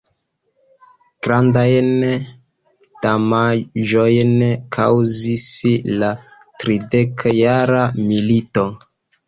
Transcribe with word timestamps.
Grandajn 1.27 1.91
damaĝojn 3.05 4.33
kaŭzis 4.79 5.47
la 6.03 6.13
Tridekjara 6.65 7.89
milito. 8.11 8.69